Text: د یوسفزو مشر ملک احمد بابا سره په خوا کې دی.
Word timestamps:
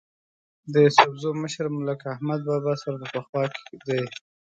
د 0.71 0.73
یوسفزو 0.85 1.29
مشر 1.41 1.65
ملک 1.75 2.01
احمد 2.13 2.39
بابا 2.49 2.73
سره 2.83 2.95
په 3.13 3.19
خوا 3.25 3.43
کې 3.53 3.75
دی. 3.87 4.01